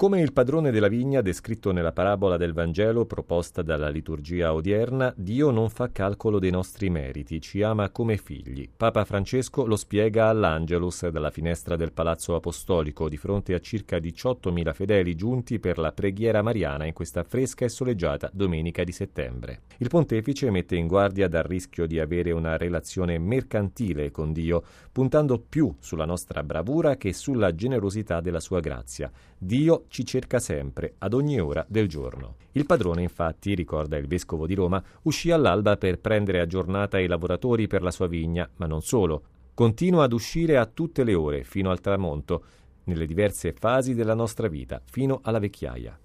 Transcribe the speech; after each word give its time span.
Come 0.00 0.22
il 0.22 0.32
padrone 0.32 0.70
della 0.70 0.88
vigna 0.88 1.20
descritto 1.20 1.72
nella 1.72 1.92
parabola 1.92 2.38
del 2.38 2.54
Vangelo 2.54 3.04
proposta 3.04 3.60
dalla 3.60 3.90
liturgia 3.90 4.54
odierna, 4.54 5.12
Dio 5.14 5.50
non 5.50 5.68
fa 5.68 5.92
calcolo 5.92 6.38
dei 6.38 6.50
nostri 6.50 6.88
meriti, 6.88 7.38
ci 7.38 7.60
ama 7.60 7.90
come 7.90 8.16
figli. 8.16 8.66
Papa 8.74 9.04
Francesco 9.04 9.66
lo 9.66 9.76
spiega 9.76 10.28
all'Angelus 10.28 11.06
dalla 11.08 11.28
finestra 11.28 11.76
del 11.76 11.92
Palazzo 11.92 12.34
Apostolico 12.34 13.10
di 13.10 13.18
fronte 13.18 13.52
a 13.52 13.58
circa 13.58 13.98
18.000 13.98 14.72
fedeli 14.72 15.14
giunti 15.14 15.58
per 15.58 15.76
la 15.76 15.92
preghiera 15.92 16.40
mariana 16.40 16.86
in 16.86 16.94
questa 16.94 17.22
fresca 17.22 17.66
e 17.66 17.68
soleggiata 17.68 18.30
domenica 18.32 18.82
di 18.84 18.92
settembre. 18.92 19.64
Il 19.80 19.88
pontefice 19.88 20.50
mette 20.50 20.76
in 20.76 20.86
guardia 20.86 21.28
dal 21.28 21.42
rischio 21.42 21.84
di 21.84 22.00
avere 22.00 22.32
una 22.32 22.56
relazione 22.56 23.18
mercantile 23.18 24.10
con 24.10 24.32
Dio, 24.32 24.62
puntando 24.90 25.38
più 25.46 25.74
sulla 25.78 26.06
nostra 26.06 26.42
bravura 26.42 26.96
che 26.96 27.12
sulla 27.12 27.54
generosità 27.54 28.22
della 28.22 28.40
sua 28.40 28.60
grazia. 28.60 29.12
Dio 29.36 29.84
ci 29.90 30.06
cerca 30.06 30.38
sempre, 30.38 30.94
ad 30.98 31.14
ogni 31.14 31.40
ora 31.40 31.66
del 31.68 31.88
giorno. 31.88 32.36
Il 32.52 32.64
padrone, 32.64 33.02
infatti, 33.02 33.56
ricorda 33.56 33.96
il 33.96 34.06
vescovo 34.06 34.46
di 34.46 34.54
Roma, 34.54 34.80
uscì 35.02 35.32
all'alba 35.32 35.76
per 35.76 35.98
prendere 35.98 36.40
a 36.40 36.46
giornata 36.46 37.00
i 37.00 37.08
lavoratori 37.08 37.66
per 37.66 37.82
la 37.82 37.90
sua 37.90 38.06
vigna, 38.06 38.48
ma 38.56 38.66
non 38.66 38.82
solo. 38.82 39.24
Continua 39.52 40.04
ad 40.04 40.12
uscire 40.12 40.56
a 40.58 40.66
tutte 40.66 41.02
le 41.02 41.14
ore, 41.14 41.42
fino 41.42 41.70
al 41.70 41.80
tramonto, 41.80 42.44
nelle 42.84 43.04
diverse 43.04 43.52
fasi 43.52 43.94
della 43.94 44.14
nostra 44.14 44.46
vita, 44.46 44.80
fino 44.84 45.18
alla 45.24 45.40
vecchiaia. 45.40 45.98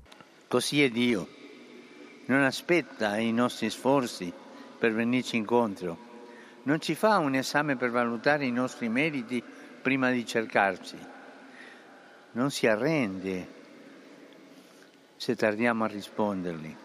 Così 0.47 0.81
è 0.81 0.89
Dio. 0.89 1.27
Non 2.25 2.41
aspetta 2.41 3.17
i 3.17 3.31
nostri 3.31 3.69
sforzi 3.69 4.33
per 4.79 4.93
venirci 4.95 5.37
incontro. 5.37 5.97
Non 6.63 6.81
ci 6.81 6.95
fa 6.95 7.19
un 7.19 7.35
esame 7.35 7.75
per 7.75 7.91
valutare 7.91 8.45
i 8.47 8.51
nostri 8.51 8.89
meriti 8.89 9.43
prima 9.79 10.09
di 10.09 10.25
cercarci. 10.25 10.97
Non 12.31 12.49
si 12.49 12.65
arrende 12.65 13.54
se 15.15 15.35
tardiamo 15.35 15.83
a 15.83 15.87
rispondergli. 15.87 16.75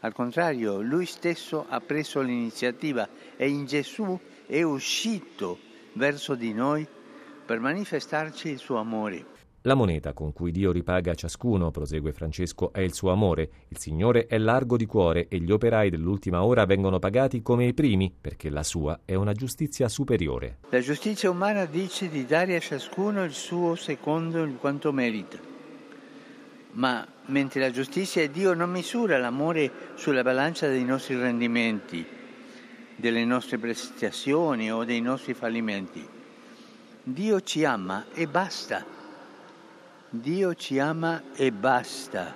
Al 0.00 0.12
contrario, 0.12 0.80
lui 0.80 1.06
stesso 1.06 1.66
ha 1.68 1.80
preso 1.80 2.20
l'iniziativa 2.20 3.08
e 3.36 3.48
in 3.48 3.66
Gesù 3.66 4.18
è 4.46 4.62
uscito 4.62 5.58
verso 5.94 6.34
di 6.34 6.52
noi 6.52 6.86
per 7.44 7.58
manifestarci 7.58 8.48
il 8.48 8.58
suo 8.58 8.76
amore. 8.76 9.36
La 9.62 9.74
moneta 9.74 10.12
con 10.12 10.32
cui 10.32 10.52
Dio 10.52 10.70
ripaga 10.70 11.14
ciascuno, 11.14 11.72
prosegue 11.72 12.12
Francesco, 12.12 12.72
è 12.72 12.80
il 12.80 12.94
suo 12.94 13.10
amore. 13.10 13.50
Il 13.68 13.78
Signore 13.78 14.26
è 14.26 14.38
largo 14.38 14.76
di 14.76 14.86
cuore 14.86 15.26
e 15.28 15.38
gli 15.40 15.50
operai 15.50 15.90
dell'ultima 15.90 16.44
ora 16.44 16.64
vengono 16.64 17.00
pagati 17.00 17.42
come 17.42 17.66
i 17.66 17.74
primi, 17.74 18.14
perché 18.18 18.50
la 18.50 18.62
sua 18.62 19.00
è 19.04 19.14
una 19.14 19.32
giustizia 19.32 19.88
superiore. 19.88 20.58
La 20.70 20.80
giustizia 20.80 21.28
umana 21.28 21.64
dice 21.64 22.08
di 22.08 22.24
dare 22.24 22.54
a 22.54 22.60
ciascuno 22.60 23.24
il 23.24 23.32
suo 23.32 23.74
secondo 23.74 24.42
il 24.44 24.56
quanto 24.58 24.92
merita. 24.92 25.47
Ma 26.78 27.04
mentre 27.26 27.60
la 27.60 27.70
giustizia 27.72 28.22
di 28.22 28.30
Dio 28.30 28.54
non 28.54 28.70
misura 28.70 29.18
l'amore 29.18 29.70
sulla 29.96 30.22
bilancia 30.22 30.68
dei 30.68 30.84
nostri 30.84 31.16
rendimenti, 31.16 32.06
delle 32.94 33.24
nostre 33.24 33.58
prestazioni 33.58 34.70
o 34.70 34.84
dei 34.84 35.00
nostri 35.00 35.34
fallimenti, 35.34 36.06
Dio 37.02 37.40
ci 37.40 37.64
ama 37.64 38.04
e 38.12 38.28
basta. 38.28 38.84
Dio 40.08 40.54
ci 40.54 40.78
ama 40.78 41.22
e 41.34 41.50
basta. 41.50 42.32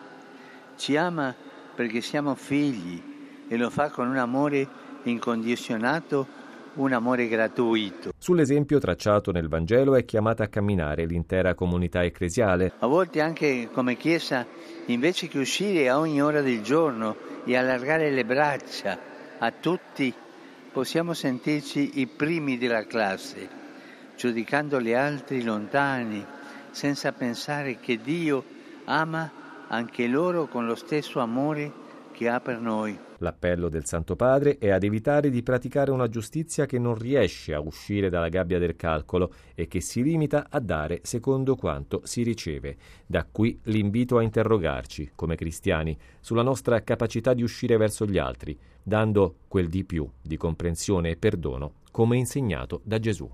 Ci 0.77 0.97
ama 0.97 1.33
perché 1.75 2.01
siamo 2.01 2.35
figli 2.35 3.01
e 3.47 3.57
lo 3.57 3.71
fa 3.71 3.91
con 3.91 4.09
un 4.09 4.17
amore 4.17 4.69
incondizionato 5.05 6.27
un 6.75 6.93
amore 6.93 7.29
gratuito. 7.29 8.13
Sull'esempio 8.17 8.79
tracciato 8.79 9.31
nel 9.33 9.49
Vangelo 9.49 9.95
è 9.95 10.05
chiamata 10.05 10.45
a 10.45 10.49
camminare 10.49 11.07
l'intera 11.07 11.55
comunità 11.55 12.03
ecclesiale. 12.03 12.73
A 12.79 12.87
volte 12.87 13.21
anche 13.21 13.69
come 13.73 13.97
Chiesa, 13.97 14.47
invece 14.87 15.29
che 15.29 15.39
uscire 15.39 15.89
a 15.89 15.99
ogni 15.99 16.23
ora 16.23 16.41
del 16.41 16.63
giorno 16.63 17.17
e 17.45 17.57
allargare 17.57 18.11
le 18.11 18.25
braccia 18.25 18.99
a 19.39 19.51
tutti, 19.51 20.13
possiamo 20.73 21.13
sentirci 21.13 22.01
i 22.01 22.07
primi 22.07 22.57
della 22.57 22.87
classe, 22.87 23.49
giudicando 24.17 24.81
gli 24.81 24.93
altri 24.93 25.43
lontani, 25.43 26.25
senza 26.71 27.13
pensare 27.13 27.79
che 27.79 27.99
Dio 28.03 28.45
ama 28.85 29.31
anche 29.69 30.07
loro 30.07 30.47
con 30.47 30.67
lo 30.67 30.75
stesso 30.75 31.21
amore 31.21 31.82
che 32.13 32.29
ha 32.29 32.39
per 32.39 32.61
noi. 32.61 32.97
L'appello 33.19 33.69
del 33.69 33.85
Santo 33.85 34.15
Padre 34.15 34.59
è 34.59 34.71
ad 34.71 34.85
evitare 34.85 35.31
di 35.31 35.43
praticare 35.43 35.91
una 35.91 36.09
giustizia 36.09 36.67
che 36.67 36.79
non 36.79 36.95
riesce 36.95 37.55
a 37.55 37.61
uscire 37.61 38.09
dalla 38.11 38.29
gabbia 38.29 38.59
del 38.59 38.77
calcolo 38.77 39.33
e 39.55 39.67
che 39.67 39.81
si 39.81 40.03
limita 40.03 40.47
a 40.49 40.61
dare 40.61 41.01
secondo 41.03 41.57
quanto 41.57 42.03
si 42.05 42.23
riceve. 42.23 42.77
Da 43.07 43.27
qui 43.31 43.59
l'invito 43.65 44.19
a 44.19 44.23
interrogarci, 44.23 45.13
come 45.17 45.35
cristiani, 45.35 45.97
sulla 46.21 46.43
nostra 46.43 46.83
capacità 46.83 47.35
di 47.35 47.43
uscire 47.43 47.77
verso 47.77 48.07
gli 48.07 48.19
altri, 48.19 48.57
dando 48.83 49.37
quel 49.49 49.69
di 49.69 49.85
più 49.85 50.09
di 50.21 50.37
comprensione 50.37 51.11
e 51.11 51.17
perdono 51.17 51.75
come 51.91 52.17
insegnato 52.17 52.81
da 52.85 52.99
Gesù. 52.99 53.29